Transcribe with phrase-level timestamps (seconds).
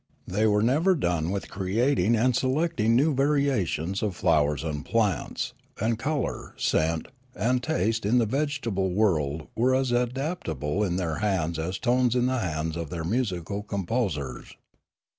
[0.25, 5.53] They were never done with creat ing and selecting new variations of flowers and plants,
[5.79, 11.59] and colour, scent, and taste in the vegetable world were as adaptable in their hands
[11.59, 14.55] as tones in the hands of their musical composers.